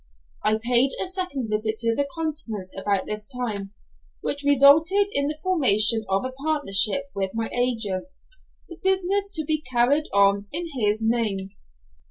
[0.43, 3.71] I paid a second visit to the Continent about this time,
[4.21, 8.11] which resulted in the formation of a partnership with my agent,
[8.67, 11.51] the business to be carried on in his name.